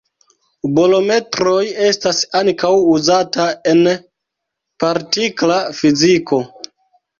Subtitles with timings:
[0.77, 1.57] Bolometroj
[1.87, 3.83] estas ankaŭ uzata en
[4.87, 6.45] partikla fiziko.